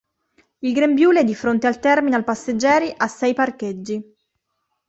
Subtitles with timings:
[0.61, 4.15] Il grembiule di fronte al terminal passeggeri ha sei parcheggi.